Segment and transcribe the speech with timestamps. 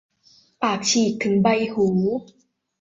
[0.61, 1.87] ปากฉีกถึงใบหู